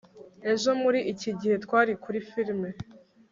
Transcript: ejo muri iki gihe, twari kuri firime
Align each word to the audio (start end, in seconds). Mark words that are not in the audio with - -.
ejo 0.51 0.69
muri 0.83 0.99
iki 1.13 1.29
gihe, 1.39 1.55
twari 1.65 1.91
kuri 2.03 2.19
firime 2.29 2.69